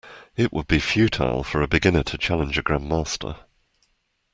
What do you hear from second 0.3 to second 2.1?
It would be futile for a beginner